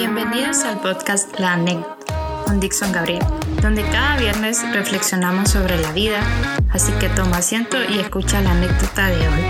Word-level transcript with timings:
Bienvenidos 0.00 0.64
al 0.64 0.80
podcast 0.80 1.38
La 1.38 1.52
Anécdota 1.52 2.42
con 2.46 2.58
Dixon 2.58 2.90
Gabriel, 2.90 3.22
donde 3.60 3.82
cada 3.82 4.16
viernes 4.16 4.62
reflexionamos 4.72 5.50
sobre 5.50 5.76
la 5.78 5.92
vida, 5.92 6.22
así 6.70 6.90
que 6.92 7.10
toma 7.10 7.36
asiento 7.36 7.76
y 7.86 7.98
escucha 7.98 8.40
la 8.40 8.52
anécdota 8.52 9.08
de 9.08 9.28
hoy. 9.28 9.42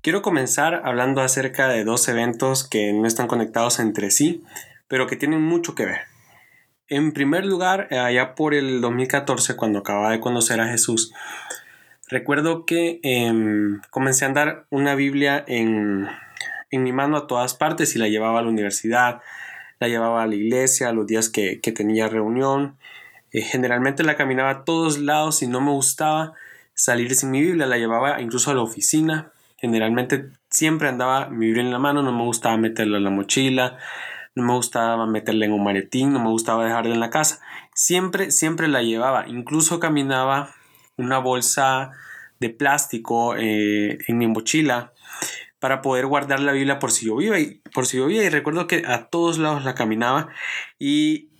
Quiero 0.00 0.22
comenzar 0.22 0.80
hablando 0.86 1.20
acerca 1.20 1.68
de 1.68 1.84
dos 1.84 2.08
eventos 2.08 2.66
que 2.66 2.94
no 2.94 3.06
están 3.06 3.26
conectados 3.26 3.78
entre 3.78 4.10
sí, 4.10 4.42
pero 4.88 5.06
que 5.06 5.16
tienen 5.16 5.42
mucho 5.42 5.74
que 5.74 5.84
ver. 5.84 6.00
En 6.88 7.12
primer 7.12 7.44
lugar, 7.44 7.92
allá 7.92 8.34
por 8.34 8.54
el 8.54 8.80
2014, 8.80 9.54
cuando 9.54 9.80
acababa 9.80 10.12
de 10.12 10.20
conocer 10.20 10.62
a 10.62 10.68
Jesús, 10.68 11.12
Recuerdo 12.10 12.66
que 12.66 12.98
em, 13.04 13.80
comencé 13.90 14.24
a 14.24 14.28
andar 14.28 14.66
una 14.70 14.96
Biblia 14.96 15.44
en, 15.46 16.08
mi 16.72 16.92
mano 16.92 17.16
a 17.16 17.26
todas 17.28 17.54
partes 17.54 17.94
y 17.94 18.00
la 18.00 18.08
llevaba 18.08 18.40
a 18.40 18.42
la 18.42 18.48
universidad, 18.48 19.20
la 19.78 19.86
llevaba 19.86 20.24
a 20.24 20.26
la 20.26 20.34
iglesia, 20.34 20.92
los 20.92 21.06
días 21.06 21.28
que, 21.28 21.60
tenía 21.72 22.08
reunión. 22.08 22.76
Eh, 23.32 23.42
generalmente 23.42 24.02
la 24.02 24.16
caminaba 24.16 24.50
a 24.50 24.64
todos 24.64 24.98
lados 24.98 25.40
y 25.42 25.46
no 25.46 25.60
me 25.60 25.70
gustaba 25.70 26.32
salir 26.74 27.14
sin 27.14 27.30
mi 27.30 27.42
Biblia, 27.42 27.66
la 27.66 27.78
llevaba 27.78 28.20
incluso 28.20 28.50
a 28.50 28.54
la 28.54 28.62
oficina. 28.62 29.30
Generalmente 29.58 30.30
siempre 30.48 30.88
andaba 30.88 31.28
mi 31.28 31.46
Biblia 31.46 31.62
en 31.62 31.70
la 31.70 31.78
mano, 31.78 32.02
no 32.02 32.10
me 32.10 32.24
gustaba 32.24 32.56
meterla 32.56 32.98
en 32.98 33.04
la 33.04 33.10
mochila, 33.10 33.78
no 34.34 34.42
me 34.42 34.54
gustaba 34.54 35.06
meterla 35.06 35.46
en 35.46 35.52
un 35.52 35.62
maletín, 35.62 36.12
no 36.12 36.18
me 36.18 36.30
gustaba 36.30 36.64
dejarla 36.64 36.92
en 36.92 37.00
la 37.00 37.10
casa. 37.10 37.40
Siempre, 37.72 38.32
siempre 38.32 38.66
la 38.66 38.82
llevaba, 38.82 39.28
incluso 39.28 39.78
caminaba 39.78 40.50
una 40.96 41.18
bolsa 41.18 41.92
de 42.40 42.50
plástico 42.50 43.36
eh, 43.36 43.98
en 44.06 44.18
mi 44.18 44.26
mochila 44.26 44.92
para 45.58 45.82
poder 45.82 46.06
guardar 46.06 46.40
la 46.40 46.52
Biblia 46.52 46.78
por 46.78 46.90
si 46.90 47.06
llovía 47.06 47.38
y 47.38 47.60
por 47.74 47.86
si 47.86 47.98
llovía 47.98 48.24
y 48.24 48.28
recuerdo 48.30 48.66
que 48.66 48.82
a 48.86 49.06
todos 49.06 49.38
lados 49.38 49.64
la 49.64 49.74
caminaba 49.74 50.28
y 50.78 51.30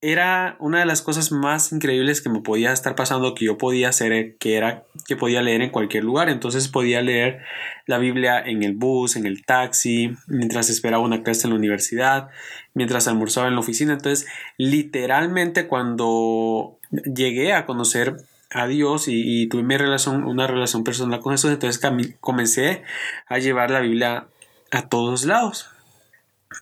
era 0.00 0.56
una 0.60 0.78
de 0.78 0.86
las 0.86 1.02
cosas 1.02 1.32
más 1.32 1.72
increíbles 1.72 2.20
que 2.20 2.28
me 2.28 2.40
podía 2.40 2.72
estar 2.72 2.94
pasando 2.94 3.34
que 3.34 3.46
yo 3.46 3.58
podía 3.58 3.88
hacer 3.88 4.36
que 4.38 4.56
era 4.56 4.84
que 5.08 5.16
podía 5.16 5.42
leer 5.42 5.60
en 5.60 5.70
cualquier 5.70 6.04
lugar. 6.04 6.28
Entonces 6.28 6.68
podía 6.68 7.02
leer 7.02 7.42
la 7.86 7.98
Biblia 7.98 8.38
en 8.38 8.62
el 8.62 8.74
bus 8.74 9.16
en 9.16 9.26
el 9.26 9.44
taxi 9.44 10.14
mientras 10.28 10.70
esperaba 10.70 11.02
una 11.02 11.24
clase 11.24 11.48
en 11.48 11.50
la 11.50 11.58
universidad 11.58 12.28
mientras 12.74 13.08
almorzaba 13.08 13.48
en 13.48 13.54
la 13.54 13.60
oficina. 13.60 13.92
Entonces 13.94 14.28
literalmente 14.56 15.66
cuando 15.66 16.78
llegué 16.92 17.52
a 17.52 17.66
conocer 17.66 18.18
a 18.50 18.66
Dios 18.66 19.04
y, 19.08 19.46
tuve 19.48 19.62
mi 19.62 19.76
relación, 19.76 20.24
una 20.24 20.46
relación 20.46 20.84
personal 20.84 21.20
con 21.20 21.32
Jesús, 21.32 21.50
entonces 21.50 21.80
comencé 22.20 22.82
a 23.26 23.38
llevar 23.38 23.70
la 23.70 23.80
Biblia 23.80 24.26
a 24.70 24.88
todos 24.88 25.24
lados. 25.24 25.70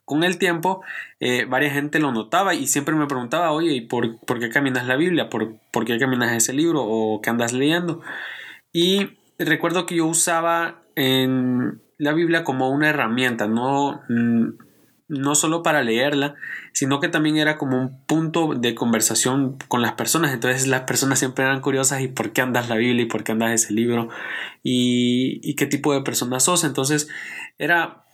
Con 0.04 0.24
el 0.24 0.38
tiempo, 0.38 0.82
eh, 1.20 1.44
varias 1.44 1.74
gente 1.74 2.00
lo 2.00 2.10
notaba 2.10 2.54
y 2.54 2.66
siempre 2.66 2.96
me 2.96 3.06
preguntaba, 3.06 3.52
oye, 3.52 3.72
¿y 3.72 3.80
por, 3.82 4.18
por 4.18 4.40
qué 4.40 4.50
caminas 4.50 4.86
la 4.86 4.96
Biblia? 4.96 5.30
¿Por, 5.30 5.58
¿Por 5.70 5.84
qué 5.84 5.98
caminas 5.98 6.32
ese 6.32 6.52
libro? 6.52 6.82
¿O 6.82 7.20
qué 7.20 7.30
andas 7.30 7.52
leyendo? 7.52 8.02
Y 8.72 9.10
recuerdo 9.38 9.86
que 9.86 9.96
yo 9.96 10.06
usaba 10.06 10.82
en 10.96 11.80
la 11.98 12.12
Biblia 12.12 12.42
como 12.42 12.68
una 12.70 12.88
herramienta, 12.88 13.46
no, 13.46 14.02
mm, 14.08 14.65
no 15.08 15.34
solo 15.34 15.62
para 15.62 15.82
leerla, 15.82 16.34
sino 16.72 17.00
que 17.00 17.08
también 17.08 17.36
era 17.36 17.58
como 17.58 17.78
un 17.78 18.00
punto 18.06 18.54
de 18.54 18.74
conversación 18.74 19.56
con 19.68 19.82
las 19.82 19.92
personas. 19.92 20.32
Entonces 20.32 20.66
las 20.66 20.82
personas 20.82 21.18
siempre 21.18 21.44
eran 21.44 21.60
curiosas 21.60 22.00
y 22.00 22.08
por 22.08 22.32
qué 22.32 22.42
andas 22.42 22.68
la 22.68 22.76
Biblia 22.76 23.04
y 23.04 23.08
por 23.08 23.22
qué 23.22 23.32
andas 23.32 23.52
ese 23.52 23.72
libro 23.72 24.08
y, 24.62 25.54
qué 25.54 25.66
tipo 25.66 25.94
de 25.94 26.02
persona 26.02 26.40
sos. 26.40 26.64
Entonces 26.64 27.08
era 27.58 28.04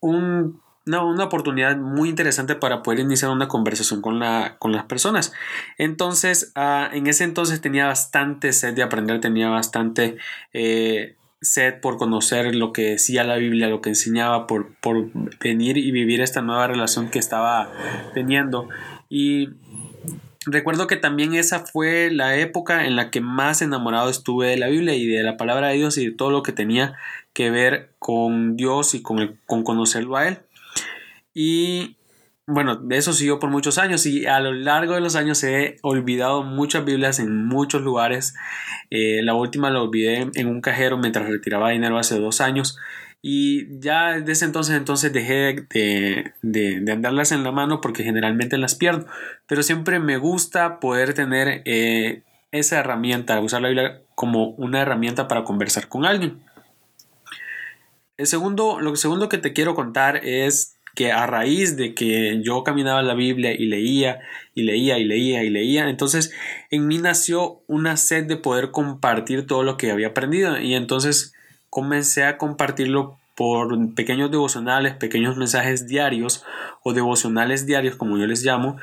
una, 0.00 1.24
oportunidad 1.24 1.76
muy 1.76 2.10
interesante 2.10 2.54
para 2.54 2.82
poder 2.82 3.00
iniciar 3.00 3.30
una 3.30 3.48
conversación 3.48 4.02
con, 4.02 4.18
la, 4.18 4.56
con 4.58 4.72
las 4.72 4.84
personas. 4.84 5.32
Entonces, 5.78 6.52
ah, 6.54 6.90
en 6.92 7.06
ese 7.06 7.24
entonces 7.24 7.60
tenía 7.60 7.86
bastante 7.86 8.52
sed 8.52 8.74
de 8.74 8.82
aprender, 8.82 9.20
tenía 9.20 9.48
bastante... 9.48 10.18
Eh, 10.52 11.16
sed 11.42 11.80
por 11.80 11.98
conocer 11.98 12.54
lo 12.54 12.72
que 12.72 12.92
decía 12.92 13.24
la 13.24 13.36
Biblia, 13.36 13.68
lo 13.68 13.82
que 13.82 13.90
enseñaba, 13.90 14.46
por, 14.46 14.74
por 14.76 15.10
venir 15.40 15.76
y 15.76 15.90
vivir 15.90 16.20
esta 16.20 16.40
nueva 16.40 16.68
relación 16.68 17.10
que 17.10 17.18
estaba 17.18 17.70
teniendo. 18.14 18.68
Y 19.10 19.50
recuerdo 20.46 20.86
que 20.86 20.96
también 20.96 21.34
esa 21.34 21.60
fue 21.60 22.10
la 22.10 22.36
época 22.36 22.86
en 22.86 22.96
la 22.96 23.10
que 23.10 23.20
más 23.20 23.60
enamorado 23.60 24.08
estuve 24.08 24.48
de 24.48 24.56
la 24.56 24.68
Biblia 24.68 24.94
y 24.94 25.06
de 25.06 25.22
la 25.22 25.36
palabra 25.36 25.68
de 25.68 25.74
Dios 25.74 25.98
y 25.98 26.06
de 26.06 26.12
todo 26.12 26.30
lo 26.30 26.42
que 26.42 26.52
tenía 26.52 26.94
que 27.32 27.50
ver 27.50 27.90
con 27.98 28.56
Dios 28.56 28.94
y 28.94 29.02
con, 29.02 29.38
con 29.46 29.64
conocerlo 29.64 30.16
a 30.16 30.28
Él. 30.28 30.38
Y 31.34 31.96
bueno, 32.46 32.76
de 32.76 32.96
eso 32.96 33.12
siguió 33.12 33.38
por 33.38 33.50
muchos 33.50 33.78
años 33.78 34.04
y 34.06 34.26
a 34.26 34.40
lo 34.40 34.52
largo 34.52 34.94
de 34.94 35.00
los 35.00 35.14
años 35.14 35.42
he 35.44 35.76
olvidado 35.82 36.42
muchas 36.42 36.84
Biblias 36.84 37.18
en 37.20 37.46
muchos 37.46 37.82
lugares. 37.82 38.34
Eh, 38.90 39.20
la 39.22 39.34
última 39.34 39.70
la 39.70 39.80
olvidé 39.80 40.30
en 40.34 40.48
un 40.48 40.60
cajero 40.60 40.98
mientras 40.98 41.28
retiraba 41.28 41.70
dinero 41.70 41.98
hace 41.98 42.18
dos 42.18 42.40
años 42.40 42.78
y 43.24 43.78
ya 43.78 44.20
desde 44.20 44.46
entonces 44.46 44.76
entonces 44.76 45.12
dejé 45.12 45.64
de, 45.70 46.32
de, 46.42 46.92
andarlas 46.92 47.30
en 47.30 47.44
la 47.44 47.52
mano 47.52 47.80
porque 47.80 48.02
generalmente 48.02 48.58
las 48.58 48.74
pierdo. 48.74 49.06
Pero 49.46 49.62
siempre 49.62 50.00
me 50.00 50.16
gusta 50.16 50.80
poder 50.80 51.14
tener 51.14 51.62
eh, 51.64 52.22
esa 52.50 52.80
herramienta, 52.80 53.40
usar 53.40 53.62
la 53.62 53.68
Biblia 53.68 54.02
como 54.16 54.48
una 54.56 54.80
herramienta 54.80 55.28
para 55.28 55.44
conversar 55.44 55.86
con 55.86 56.04
alguien. 56.04 56.42
El 58.16 58.26
segundo, 58.26 58.80
lo 58.80 58.96
segundo 58.96 59.28
que 59.28 59.38
te 59.38 59.52
quiero 59.52 59.76
contar 59.76 60.16
es 60.24 60.76
que 60.94 61.12
a 61.12 61.26
raíz 61.26 61.76
de 61.76 61.94
que 61.94 62.40
yo 62.42 62.64
caminaba 62.64 63.02
la 63.02 63.14
Biblia 63.14 63.52
y 63.52 63.66
leía 63.66 64.20
y 64.54 64.62
leía 64.62 64.98
y 64.98 65.04
leía 65.04 65.42
y 65.42 65.50
leía, 65.50 65.88
entonces 65.88 66.32
en 66.70 66.86
mí 66.86 66.98
nació 66.98 67.62
una 67.66 67.96
sed 67.96 68.26
de 68.26 68.36
poder 68.36 68.70
compartir 68.70 69.46
todo 69.46 69.62
lo 69.62 69.76
que 69.76 69.90
había 69.90 70.08
aprendido 70.08 70.60
y 70.60 70.74
entonces 70.74 71.34
comencé 71.70 72.24
a 72.24 72.36
compartirlo 72.36 73.18
por 73.34 73.94
pequeños 73.94 74.30
devocionales, 74.30 74.94
pequeños 74.94 75.38
mensajes 75.38 75.86
diarios 75.86 76.44
o 76.82 76.92
devocionales 76.92 77.64
diarios 77.64 77.96
como 77.96 78.18
yo 78.18 78.26
les 78.26 78.44
llamo 78.44 78.76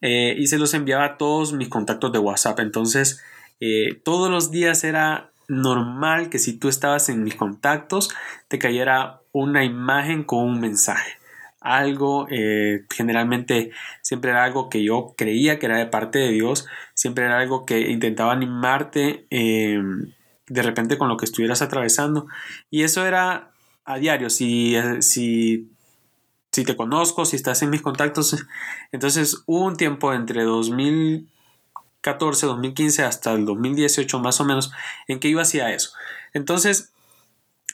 eh, 0.00 0.34
y 0.38 0.46
se 0.46 0.58
los 0.58 0.72
enviaba 0.72 1.04
a 1.04 1.16
todos 1.18 1.52
mis 1.52 1.68
contactos 1.68 2.10
de 2.10 2.18
WhatsApp. 2.18 2.60
Entonces 2.60 3.22
eh, 3.60 4.00
todos 4.02 4.30
los 4.30 4.50
días 4.50 4.84
era 4.84 5.30
normal 5.48 6.30
que 6.30 6.38
si 6.38 6.58
tú 6.58 6.68
estabas 6.68 7.10
en 7.10 7.22
mis 7.22 7.34
contactos 7.34 8.08
te 8.48 8.58
cayera 8.58 9.20
una 9.32 9.64
imagen 9.64 10.24
con 10.24 10.38
un 10.38 10.60
mensaje 10.60 11.19
algo, 11.60 12.26
eh, 12.30 12.86
generalmente 12.90 13.70
siempre 14.02 14.30
era 14.30 14.44
algo 14.44 14.68
que 14.70 14.82
yo 14.82 15.14
creía 15.16 15.58
que 15.58 15.66
era 15.66 15.78
de 15.78 15.86
parte 15.86 16.18
de 16.18 16.30
Dios, 16.30 16.66
siempre 16.94 17.24
era 17.24 17.38
algo 17.38 17.66
que 17.66 17.90
intentaba 17.90 18.32
animarte 18.32 19.26
em, 19.30 20.12
de 20.48 20.62
repente 20.62 20.98
con 20.98 21.08
lo 21.08 21.16
que 21.16 21.26
estuvieras 21.26 21.62
atravesando 21.62 22.26
y 22.70 22.82
eso 22.82 23.06
era 23.06 23.52
a 23.84 23.98
diario, 23.98 24.30
si, 24.30 24.74
si, 25.00 25.70
si 26.52 26.64
te 26.64 26.76
conozco, 26.76 27.24
si 27.24 27.36
estás 27.36 27.62
en 27.62 27.70
mis 27.70 27.82
contactos, 27.82 28.36
entonces 28.92 29.42
hubo 29.46 29.64
un 29.64 29.76
tiempo 29.76 30.12
entre 30.14 30.44
2014, 30.44 32.46
2015 32.46 33.04
hasta 33.04 33.32
el 33.32 33.44
2018 33.44 34.18
más 34.20 34.40
o 34.40 34.44
menos 34.44 34.72
en 35.08 35.20
que 35.20 35.30
yo 35.30 35.40
hacía 35.40 35.72
eso. 35.72 35.90
Entonces, 36.32 36.92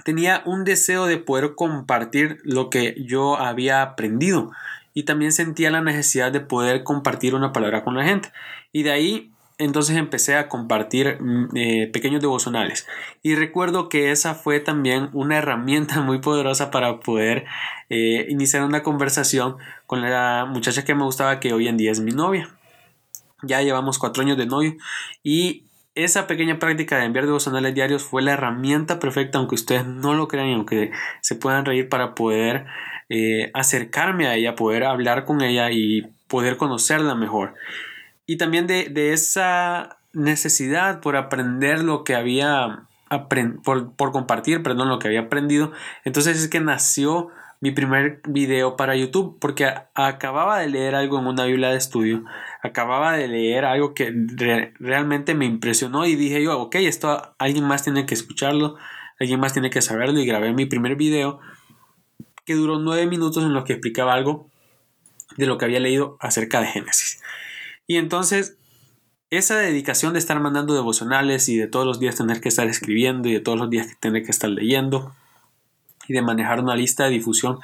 tenía 0.06 0.41
un 0.47 0.62
deseo 0.62 1.06
de 1.06 1.19
poder 1.19 1.56
compartir 1.56 2.39
lo 2.44 2.71
que 2.71 2.94
yo 2.97 3.37
había 3.39 3.83
aprendido 3.83 4.53
y 4.94 5.03
también 5.03 5.33
sentía 5.33 5.69
la 5.69 5.81
necesidad 5.81 6.31
de 6.31 6.39
poder 6.39 6.84
compartir 6.84 7.34
una 7.34 7.53
palabra 7.53 7.83
con 7.83 7.97
la 7.97 8.05
gente. 8.05 8.31
Y 8.71 8.84
de 8.84 8.93
ahí 8.93 9.33
entonces 9.59 9.97
empecé 9.97 10.37
a 10.37 10.49
compartir 10.49 11.21
mm, 11.21 11.56
eh, 11.56 11.91
pequeños 11.93 12.21
devocionales. 12.21 12.87
Y 13.25 13.34
recuerdo 13.34 13.89
que 13.89 14.12
esa 14.12 14.37
fue 14.37 14.61
también 14.61 15.10
una 15.13 15.39
herramienta 15.39 16.01
muy 16.03 16.21
poderosa 16.21 16.71
para 16.71 17.01
poder 17.01 17.45
eh, 17.91 18.27
iniciar 18.28 18.63
una 18.63 18.84
conversación 18.84 19.57
con 19.86 20.03
la 20.03 20.47
muchacha 20.48 20.84
que 20.84 20.95
me 20.95 21.03
gustaba, 21.03 21.41
que 21.41 21.53
hoy 21.53 21.66
en 21.66 21.78
día 21.78 21.91
es 21.91 21.98
mi 21.98 22.13
novia. 22.13 22.48
Ya 23.42 23.60
llevamos 23.60 23.98
cuatro 23.98 24.22
años 24.22 24.39
de 24.39 24.47
novio 24.47 24.77
y 25.25 25.66
esa 25.97 26.27
pequeña 26.27 26.59
práctica 26.59 26.98
de 26.98 27.07
enviar 27.07 27.25
devocionales 27.25 27.75
diarios 27.75 28.04
fue 28.04 28.22
la 28.22 28.33
herramienta 28.33 28.98
perfecta, 29.01 29.39
aunque 29.39 29.54
ustedes 29.54 29.87
no 29.87 30.15
lo 30.15 30.28
crean 30.28 30.48
y 30.48 30.54
aunque 30.54 30.93
se 31.22 31.34
puedan 31.34 31.65
reír 31.65 31.89
para 31.89 32.15
poder 32.15 32.66
eh, 33.09 33.51
acercarme 33.54 34.28
a 34.28 34.34
ella, 34.34 34.54
poder 34.54 34.84
hablar 34.84 35.25
con 35.25 35.41
ella 35.41 35.71
y 35.72 36.03
poder 36.28 36.59
conocerla 36.59 37.15
mejor. 37.15 37.54
Y 38.27 38.37
también 38.37 38.66
de, 38.66 39.13
esa 39.13 39.98
necesidad 40.13 41.01
por 41.01 41.16
aprender 41.16 41.83
lo 41.83 42.04
que 42.04 42.15
había 42.15 42.87
por, 43.65 43.95
por 43.95 44.13
compartir, 44.13 44.63
perdón, 44.63 44.89
lo 44.89 44.99
que 44.99 45.09
había 45.09 45.21
aprendido. 45.21 45.72
Entonces 46.04 46.39
es 46.42 46.49
que 46.49 46.60
nació 46.60 47.31
mi 47.60 47.70
primer 47.70 48.20
video 48.26 48.76
para 48.76 48.97
YouTube 48.97 49.38
porque 49.41 49.72
acababa 49.94 50.58
de 50.58 50.68
leer 50.68 50.94
algo 50.94 51.18
en 51.18 51.26
una 51.26 51.44
Biblia 51.44 51.70
de 51.70 51.78
estudio, 51.78 52.24
acababa 52.62 53.16
de 53.16 53.28
leer 53.28 53.64
algo 53.64 53.94
que 53.94 54.12
realmente 54.78 55.34
me 55.34 55.47
impresionó 55.47 56.06
y 56.06 56.16
dije 56.16 56.42
yo, 56.42 56.58
ok, 56.60 56.76
esto 56.76 57.34
alguien 57.38 57.64
más 57.64 57.82
tiene 57.82 58.06
que 58.06 58.14
escucharlo, 58.14 58.76
alguien 59.18 59.41
más 59.41 59.53
tiene 59.53 59.70
que 59.70 59.82
saberlo 59.82 60.20
y 60.20 60.26
grabé 60.26 60.53
mi 60.53 60.66
primer 60.66 60.97
video 60.97 61.41
que 62.44 62.54
duró 62.54 62.78
nueve 62.78 63.06
minutos 63.06 63.42
en 63.44 63.53
los 63.54 63.64
que 63.64 63.72
explicaba 63.72 64.14
algo 64.14 64.48
de 65.36 65.47
lo 65.47 65.58
que 65.58 65.64
había 65.64 65.80
leído 65.80 66.16
acerca 66.20 66.60
de 66.60 66.68
Génesis. 66.68 67.22
Y 67.86 67.97
entonces, 67.97 68.56
esa 69.30 69.56
dedicación 69.56 70.12
de 70.12 70.18
estar 70.18 70.38
mandando 70.41 70.74
devocionales 70.74 71.48
y 71.48 71.56
de 71.56 71.66
todos 71.66 71.86
los 71.86 71.98
días 71.98 72.16
tener 72.16 72.41
que 72.41 72.48
estar 72.48 72.68
escribiendo 72.68 73.28
y 73.28 73.32
de 73.32 73.41
todos 73.41 73.58
los 73.58 73.70
días 73.70 73.88
tener 74.00 74.22
que 74.22 74.30
estar 74.30 74.50
leyendo 74.50 75.12
y 76.08 76.12
de 76.12 76.22
manejar 76.22 76.60
una 76.60 76.76
lista 76.76 77.04
de 77.04 77.10
difusión 77.10 77.58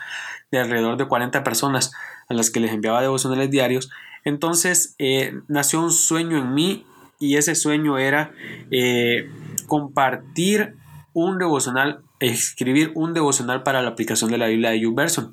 de 0.50 0.58
alrededor 0.58 0.96
de 0.96 1.06
40 1.06 1.42
personas 1.44 1.92
a 2.28 2.34
las 2.34 2.50
que 2.50 2.60
les 2.60 2.72
enviaba 2.72 3.00
devocionales 3.00 3.50
diarios, 3.50 3.90
entonces 4.24 4.94
eh, 4.98 5.40
nació 5.48 5.80
un 5.80 5.92
sueño 5.92 6.38
en 6.38 6.54
mí 6.54 6.86
y 7.18 7.36
ese 7.36 7.54
sueño 7.54 7.98
era 7.98 8.32
eh, 8.70 9.30
compartir 9.66 10.74
un 11.12 11.38
devocional, 11.38 12.00
escribir 12.20 12.92
un 12.94 13.14
devocional 13.14 13.62
para 13.62 13.82
la 13.82 13.90
aplicación 13.90 14.30
de 14.30 14.38
la 14.38 14.46
Biblia 14.46 14.70
de 14.70 14.80
YouVersion, 14.80 15.32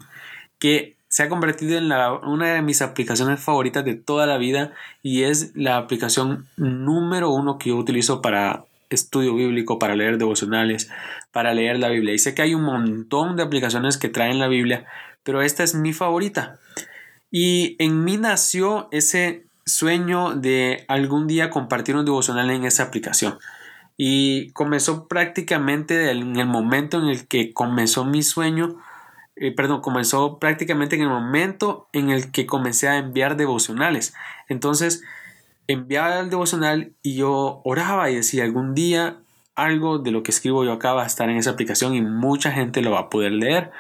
que 0.60 0.96
se 1.08 1.24
ha 1.24 1.30
convertido 1.30 1.78
en 1.78 1.92
una 2.28 2.54
de 2.54 2.62
mis 2.62 2.84
aplicaciones 2.84 3.40
favoritas 3.40 3.84
de 3.84 3.96
toda 3.96 4.28
la 4.28 4.38
vida 4.38 4.74
y 5.02 5.24
es 5.24 5.56
la 5.56 5.78
aplicación 5.78 6.46
número 6.56 7.32
uno 7.32 7.58
que 7.58 7.70
yo 7.70 7.78
utilizo 7.78 8.22
para 8.22 8.66
estudio 8.90 9.36
bíblico, 9.36 9.80
para 9.80 9.96
leer 9.96 10.18
devocionales, 10.18 10.90
para 11.32 11.54
leer 11.54 11.80
la 11.80 11.90
Biblia. 11.90 12.14
Y 12.14 12.20
sé 12.20 12.34
que 12.34 12.42
hay 12.42 12.56
un 12.56 12.64
montón 12.64 13.36
de 13.36 13.44
aplicaciones 13.44 13.98
que 13.98 14.10
traen 14.10 14.40
la 14.40 14.48
Biblia, 14.48 14.86
pero 15.24 15.42
esta 15.42 15.64
es 15.64 15.76
mi 15.76 15.94
favorita. 15.94 16.60
Y 17.32 17.76
en 17.80 18.04
mí 18.04 18.18
nació 18.18 18.88
ese 18.92 19.46
sueño 19.66 20.36
de 20.36 20.86
algún 20.88 21.28
día 21.28 21.50
compartir 21.50 21.96
un 21.96 22.06
devocional 22.06 22.50
en 22.50 22.66
esa 22.66 22.84
aplicación. 22.84 23.38
Y 23.98 24.52
comenzó 24.52 25.08
prácticamente 25.08 26.10
en 26.12 26.38
el 26.38 26.48
momento 26.48 27.00
en 27.00 27.10
el 27.10 27.28
que 27.28 27.54
comenzó 27.54 28.06
mi 28.06 28.24
sueño 28.24 28.78
eh, 29.42 29.54
perdón, 29.54 29.80
comenzó 29.80 30.38
prácticamente 30.38 30.98
en 30.98 31.04
el 31.04 31.08
momento 31.08 31.88
en 31.94 32.10
el 32.10 32.30
que 32.32 32.46
comencé 32.46 32.90
a 32.90 32.98
enviar 32.98 33.38
devocionales. 33.38 34.14
Entonces, 34.50 35.02
enviaba 35.70 36.20
el 36.20 36.30
devocional 36.30 36.94
y 37.04 37.16
yo 37.16 37.62
oraba 37.64 38.10
y 38.10 38.16
decía, 38.16 38.44
algún 38.44 38.74
día 38.74 39.20
algo 39.56 40.00
de 40.00 40.12
lo 40.12 40.24
que 40.24 40.32
escribo 40.32 40.64
yo 40.64 40.74
acá 40.74 40.94
va 40.94 41.04
a 41.04 41.08
estar 41.08 41.30
en 41.30 41.38
esa 41.38 41.52
aplicación 41.52 41.94
y 41.94 42.02
mucha 42.02 42.52
gente 42.52 42.82
lo 42.82 42.92
va 42.92 43.02
a 43.02 43.10
poder 43.10 43.34
leer. 43.34 43.72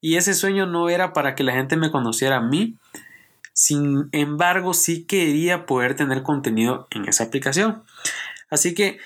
Y 0.00 0.16
ese 0.16 0.34
sueño 0.34 0.66
no 0.66 0.88
era 0.88 1.12
para 1.12 1.34
que 1.34 1.44
la 1.44 1.52
gente 1.52 1.76
me 1.76 1.90
conociera 1.90 2.36
a 2.36 2.40
mí, 2.40 2.76
sin 3.52 4.08
embargo 4.12 4.74
sí 4.74 5.04
quería 5.04 5.66
poder 5.66 5.94
tener 5.94 6.22
contenido 6.22 6.88
en 6.90 7.06
esa 7.06 7.24
aplicación. 7.24 7.84
Así 8.50 8.74
que 8.74 8.98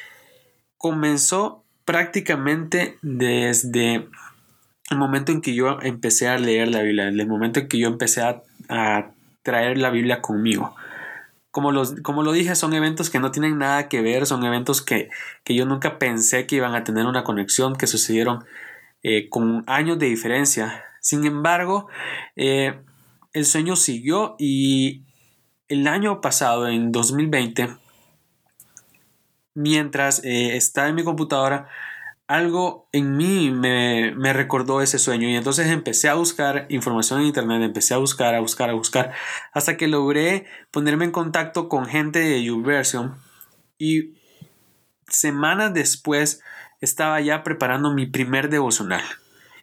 comenzó 0.78 1.64
prácticamente 1.84 2.96
desde 3.02 4.08
el 4.90 4.96
momento 4.96 5.32
en 5.32 5.42
que 5.42 5.54
yo 5.54 5.78
empecé 5.82 6.28
a 6.28 6.38
leer 6.38 6.68
la 6.68 6.82
Biblia, 6.82 7.08
el 7.08 7.26
momento 7.26 7.60
en 7.60 7.68
que 7.68 7.78
yo 7.78 7.88
empecé 7.88 8.22
a, 8.22 9.10
traer 9.42 9.76
la 9.76 9.90
Biblia 9.90 10.22
conmigo. 10.22 10.74
Como, 11.54 11.70
los, 11.70 11.94
como 12.02 12.24
lo 12.24 12.32
dije, 12.32 12.56
son 12.56 12.74
eventos 12.74 13.10
que 13.10 13.20
no 13.20 13.30
tienen 13.30 13.58
nada 13.58 13.88
que 13.88 14.02
ver, 14.02 14.26
son 14.26 14.42
eventos 14.42 14.82
que, 14.82 15.08
yo 15.46 15.64
nunca 15.66 16.00
pensé 16.00 16.48
que 16.48 16.56
iban 16.56 16.74
a 16.74 16.82
tener 16.82 17.06
una 17.06 17.22
conexión, 17.22 17.76
que 17.76 17.86
sucedieron 17.86 18.44
eh, 19.04 19.28
con 19.28 19.62
años 19.68 20.00
de 20.00 20.06
diferencia. 20.06 20.82
Sin 21.00 21.24
embargo, 21.24 21.86
eh, 22.34 22.80
el 23.32 23.46
sueño 23.46 23.76
siguió 23.76 24.34
y 24.36 25.04
el 25.68 25.86
año 25.86 26.20
pasado, 26.20 26.66
en 26.66 26.90
2020, 26.90 27.68
mientras 29.54 30.24
eh, 30.24 30.56
estaba 30.56 30.88
en 30.88 30.96
mi 30.96 31.04
computadora, 31.04 31.68
algo 32.26 32.88
en 32.92 33.16
mí 33.16 33.50
me, 33.50 34.32
recordó 34.32 34.80
ese 34.80 34.98
sueño. 34.98 35.28
Y 35.28 35.36
entonces 35.36 35.68
empecé 35.68 36.08
a 36.08 36.14
buscar 36.14 36.66
información 36.70 37.20
en 37.20 37.26
internet, 37.26 37.62
empecé 37.62 37.94
a 37.94 37.98
buscar, 37.98 38.34
a 38.34 38.40
buscar, 38.40 38.70
a 38.70 38.74
buscar, 38.74 39.12
hasta 39.52 39.76
que 39.76 39.88
logré 39.88 40.46
ponerme 40.70 41.04
en 41.04 41.10
contacto 41.10 41.68
con 41.68 41.86
gente 41.86 42.18
de 42.18 42.42
YouVersion. 42.42 43.16
Y 43.78 44.14
semanas 45.08 45.74
después 45.74 46.40
estaba 46.80 47.20
ya 47.20 47.42
preparando 47.42 47.92
mi 47.92 48.06
primer 48.06 48.48
devocional. 48.48 49.02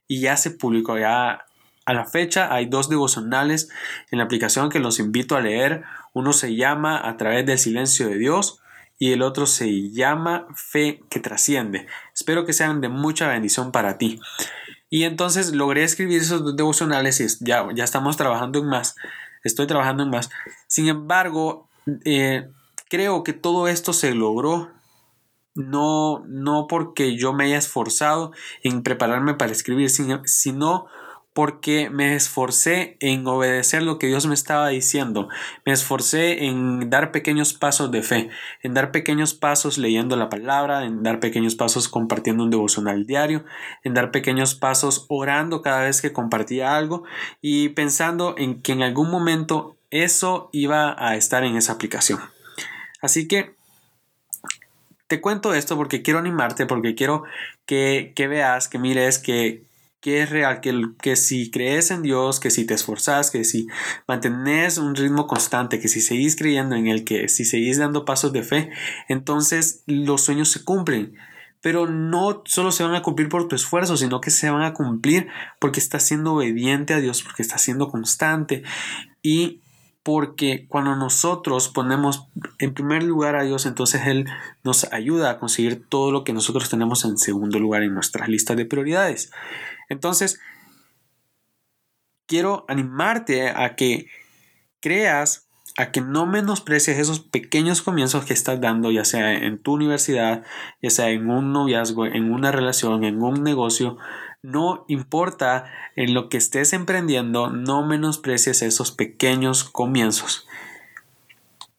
Y 0.08 0.22
ya 0.22 0.38
se 0.38 0.52
publicó, 0.52 0.98
ya 0.98 1.46
a 1.86 1.94
la 1.94 2.06
fecha 2.06 2.54
hay 2.54 2.68
dos 2.68 2.90
devocionales 2.90 3.70
en 4.12 4.20
la 4.20 4.26
aplicación 4.26 4.70
que 4.70 4.80
los 4.80 5.00
invito 5.00 5.36
a 5.36 5.42
leer, 5.42 5.84
uno 6.14 6.34
se 6.34 6.56
llama 6.56 7.08
A 7.08 7.18
través 7.18 7.46
del 7.46 7.58
silencio 7.58 8.08
de 8.08 8.18
Dios 8.18 8.61
y 9.02 9.14
el 9.14 9.24
otro 9.24 9.48
se 9.48 9.90
llama 9.90 10.46
Fe 10.54 11.02
que 11.10 11.20
trasciende. 11.20 11.88
Espero 12.14 12.46
que 12.46 12.54
sean 12.54 12.82
de 12.82 12.88
mucha 12.88 13.28
bendición 13.28 13.72
para 13.72 13.98
ti. 13.98 14.22
Y 14.92 15.06
entonces 15.06 15.54
logré 15.56 15.84
escribir 15.84 16.22
esos 16.22 16.44
dos 16.44 16.56
devocionales 16.56 17.40
ya, 17.40 17.68
ya 17.74 17.84
estamos 17.84 18.16
trabajando 18.16 18.60
en 18.60 18.68
más. 18.68 18.96
Estoy 19.44 19.66
trabajando 19.66 20.04
en 20.04 20.12
más. 20.12 20.30
Sin 20.68 20.88
embargo, 20.88 21.68
eh, 22.06 22.48
creo 22.92 23.24
que 23.24 23.34
todo 23.34 23.68
esto 23.68 23.92
se 23.92 24.14
logró 24.14 24.70
no, 25.56 26.24
no 26.28 26.68
porque 26.70 27.18
yo 27.18 27.34
me 27.34 27.46
haya 27.46 27.58
esforzado 27.58 28.34
en 28.62 28.84
prepararme 28.84 29.34
para 29.34 29.52
escribir, 29.52 29.90
sino 29.90 30.86
porque 31.34 31.90
me 31.90 32.16
esforcé 32.16 32.98
en 33.00 33.26
obedecer 33.26 33.84
lo 33.84 33.98
que 33.98 34.08
Dios 34.08 34.26
me 34.28 34.34
estaba 34.34 34.68
diciendo. 34.68 35.30
Me 35.66 35.72
esforcé 35.72 36.46
en 36.46 36.90
dar 36.90 37.12
pequeños 37.12 37.54
pasos 37.54 37.90
de 37.92 38.04
fe, 38.04 38.30
en 38.64 38.74
dar 38.74 38.92
pequeños 38.92 39.34
pasos 39.34 39.78
leyendo 39.78 40.18
la 40.18 40.30
palabra, 40.30 40.84
en 40.84 41.04
dar 41.04 41.20
pequeños 41.22 41.56
pasos 41.56 41.88
compartiendo 41.88 42.44
un 42.44 42.50
devocional 42.50 43.06
diario, 43.06 43.46
en 43.84 43.94
dar 43.94 44.12
pequeños 44.12 44.56
pasos 44.56 45.06
orando 45.08 45.62
cada 45.62 45.84
vez 45.84 46.02
que 46.02 46.12
compartía 46.12 46.76
algo 46.76 47.04
y 47.42 47.70
pensando 47.70 48.36
en 48.38 48.62
que 48.62 48.74
en 48.74 48.84
algún 48.84 49.10
momento 49.10 49.78
eso 49.90 50.50
iba 50.52 50.96
a 50.98 51.16
estar 51.16 51.44
en 51.46 51.56
esa 51.56 51.74
aplicación. 51.74 52.20
Así 53.02 53.28
que 53.28 53.56
te 55.08 55.22
cuento 55.22 55.54
esto 55.54 55.78
porque 55.78 56.02
quiero 56.02 56.20
animarte, 56.20 56.66
porque 56.66 56.96
quiero 56.96 57.24
que, 57.66 58.14
que 58.16 58.28
veas, 58.28 58.68
que 58.68 58.80
mires 58.80 59.18
que 59.18 59.64
que 60.02 60.24
es 60.24 60.30
real, 60.32 60.62
que, 60.62 60.74
que 61.00 61.16
si 61.16 61.52
crees 61.52 61.92
en 61.92 62.02
Dios, 62.02 62.40
que 62.40 62.50
si 62.50 62.66
te 62.66 62.74
esforzas, 62.74 63.30
que 63.30 63.44
si 63.44 63.68
mantenés 64.08 64.80
un 64.80 64.96
ritmo 64.96 65.28
constante, 65.28 65.80
que 65.80 65.88
si 65.88 66.02
seguís 66.02 66.36
creyendo 66.36 66.76
en 66.76 66.88
Él, 66.88 67.06
que 67.06 67.30
si 67.30 67.46
seguís 67.46 67.78
dando 67.78 68.04
pasos 68.04 68.34
de 68.34 68.42
fe, 68.42 68.72
entonces 69.08 69.84
los 69.86 70.24
sueños 70.24 70.50
se 70.50 70.64
cumplen. 70.64 71.14
Pero 71.62 71.88
no 71.88 72.42
solo 72.46 72.72
se 72.72 72.84
van 72.84 72.96
a 72.96 73.04
cumplir 73.04 73.30
por 73.30 73.48
tu 73.48 73.56
esfuerzo, 73.56 73.96
sino 73.96 74.20
que 74.20 74.32
se 74.32 74.50
van 74.50 74.64
a 74.64 74.74
cumplir 74.74 75.28
porque 75.60 75.80
estás 75.80 76.02
siendo 76.02 76.34
obediente 76.34 76.96
a 76.96 77.00
Dios, 77.00 77.22
porque 77.22 77.44
estás 77.44 77.62
siendo 77.62 77.90
constante 77.90 78.64
y 79.22 79.62
porque 80.04 80.66
cuando 80.68 80.96
nosotros 80.96 81.70
ponemos 81.70 82.28
en 82.58 82.74
primer 82.74 83.04
lugar 83.04 83.36
a 83.36 83.44
Dios, 83.44 83.68
entonces 83.68 84.08
Él 84.08 84.26
nos 84.64 84.92
ayuda 84.92 85.30
a 85.30 85.40
conseguir 85.40 85.86
todo 85.88 86.12
lo 86.12 86.24
que 86.24 86.34
nosotros 86.34 86.70
tenemos 86.70 87.06
en 87.06 87.20
segundo 87.20 87.60
lugar 87.60 87.84
en 87.84 87.94
nuestras 87.94 88.28
listas 88.28 88.58
de 88.58 88.66
prioridades. 88.66 89.32
Entonces, 89.92 90.40
quiero 92.26 92.64
animarte 92.70 93.50
a 93.50 93.76
que 93.76 94.08
creas, 94.80 95.50
a 95.76 95.92
que 95.92 96.00
no 96.00 96.26
menosprecies 96.26 96.98
esos 96.98 97.20
pequeños 97.20 97.82
comienzos 97.82 98.24
que 98.24 98.34
estás 98.34 98.62
dando, 98.62 98.90
ya 98.90 99.04
sea 99.04 99.34
en 99.34 99.62
tu 99.62 99.74
universidad, 99.74 100.46
ya 100.82 100.90
sea 100.90 101.10
en 101.10 101.30
un 101.30 101.52
noviazgo, 101.52 102.06
en 102.06 102.32
una 102.32 102.54
relación, 102.54 103.04
en 103.04 103.22
un 103.22 103.44
negocio. 103.44 103.98
No 104.42 104.86
importa 104.88 105.66
en 105.98 106.14
lo 106.14 106.30
que 106.30 106.38
estés 106.38 106.72
emprendiendo, 106.72 107.50
no 107.50 107.86
menosprecies 107.86 108.62
esos 108.62 108.94
pequeños 108.94 109.66
comienzos 109.66 110.48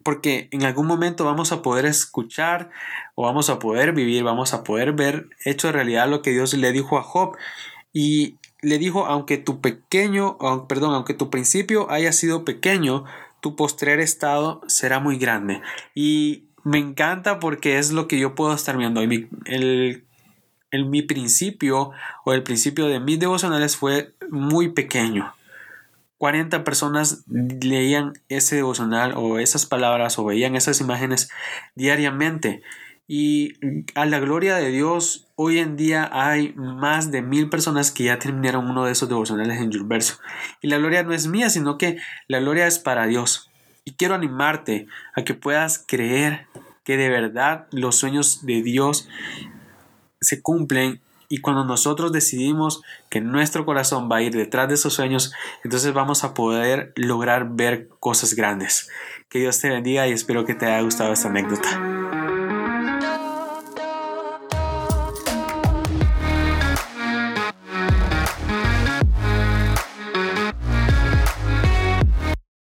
porque 0.03 0.49
en 0.51 0.65
algún 0.65 0.89
momento 0.89 1.25
vamos 1.25 1.53
a 1.53 1.63
poder 1.63 1.87
escuchar 1.87 2.71
o 3.15 3.23
vamos 3.23 3.51
a 3.51 3.61
poder 3.61 3.93
vivir, 3.93 4.25
vamos 4.25 4.53
a 4.53 4.65
poder 4.65 4.93
ver 4.95 5.29
hecho 5.45 5.71
realidad 5.71 6.09
lo 6.09 6.23
que 6.23 6.33
Dios 6.33 6.55
le 6.55 6.73
dijo 6.73 6.99
a 6.99 7.05
Job 7.05 7.37
y 7.93 8.37
le 8.63 8.79
dijo, 8.79 9.07
aunque 9.07 9.39
tu 9.39 9.61
pequeño, 9.61 10.39
perdón, 10.69 10.95
aunque 10.95 11.15
tu 11.15 11.31
principio 11.31 11.91
haya 11.91 12.13
sido 12.13 12.45
pequeño, 12.45 13.05
tu 13.41 13.57
postrer 13.57 13.99
estado 13.99 14.63
será 14.69 15.01
muy 15.01 15.19
grande. 15.19 15.61
Y 15.95 16.45
me 16.63 16.79
encanta 16.79 17.41
porque 17.41 17.79
es 17.79 17.91
lo 17.91 18.07
que 18.07 18.19
yo 18.19 18.35
puedo 18.35 18.55
estar 18.55 18.77
viendo. 18.77 19.01
El, 19.01 20.05
el, 20.71 20.87
mi 20.87 21.03
principio 21.03 21.91
o 22.25 22.33
el 22.33 22.45
principio 22.45 22.87
de 22.87 23.01
mis 23.01 23.19
devocionales 23.19 23.77
fue 23.77 24.15
muy 24.31 24.69
pequeño. 24.69 25.35
40 26.19 26.63
personas 26.63 27.25
leían 27.27 28.13
ese 28.29 28.55
devocional 28.55 29.15
o 29.17 29.41
esas 29.41 29.67
palabras 29.67 30.21
o 30.21 30.25
veían 30.25 30.55
esas 30.55 30.81
imágenes 30.81 31.31
diariamente. 31.75 32.63
Y 33.09 33.55
a 33.95 34.07
la 34.07 34.21
gloria 34.21 34.57
de 34.57 34.69
Dios, 34.69 35.29
hoy 35.35 35.59
en 35.59 35.77
día 35.77 36.09
hay 36.13 36.55
más 36.55 37.11
de 37.11 37.21
mil 37.21 37.49
personas 37.51 37.91
que 37.91 38.05
ya 38.05 38.19
terminaron 38.19 38.71
uno 38.71 38.85
de 38.85 38.93
esos 38.93 39.09
devocionales 39.09 39.61
en 39.61 39.71
Yurverso. 39.71 40.19
Y 40.61 40.69
la 40.69 40.79
gloria 40.79 41.03
no 41.03 41.13
es 41.13 41.27
mía, 41.27 41.51
sino 41.51 41.79
que 41.79 41.99
la 42.29 42.41
gloria 42.41 42.67
es 42.67 42.79
para 42.79 43.07
Dios. 43.07 43.51
Y 43.85 43.93
quiero 43.93 44.15
animarte 44.15 44.87
a 45.15 45.25
que 45.25 45.35
puedas 45.35 45.85
creer 45.87 46.47
que 46.85 46.97
de 46.97 47.09
verdad 47.09 47.67
los 47.71 47.97
sueños 47.97 48.47
de 48.47 48.63
Dios 48.63 49.09
se 50.21 50.41
cumplen 50.41 51.01
Y 51.29 51.39
cuando 51.39 51.65
nosotros 51.65 52.13
decidimos 52.13 52.83
que 53.09 53.23
nuestro 53.23 53.65
corazón 53.65 54.09
va 54.11 54.17
a 54.17 54.23
ir 54.23 54.35
detrás 54.35 54.69
de 54.69 54.75
esos 54.75 54.93
sueños, 54.93 55.33
entonces 55.65 55.95
vamos 55.95 56.25
a 56.25 56.35
poder 56.35 56.93
lograr 56.95 57.49
ver 57.53 57.89
cosas 58.01 58.35
grandes. 58.35 58.91
Que 59.31 59.39
Dios 59.39 59.59
te 59.59 59.71
bendiga 59.71 60.07
y 60.07 60.13
espero 60.13 60.45
que 60.45 60.55
te 60.55 60.67
haya 60.67 60.83
gustado 60.83 61.11
esta 61.15 61.29
anécdota. 61.29 62.02